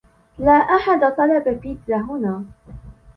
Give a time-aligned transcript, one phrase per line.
[0.39, 2.43] لا أحد طلب بيتزا هنا.